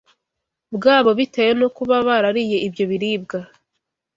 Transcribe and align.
bwabo 0.75 1.09
bitewe 1.19 1.53
no 1.61 1.67
kuba 1.75 1.95
barariye 2.07 2.57
ibyo 2.67 2.83
biribwa. 2.91 3.39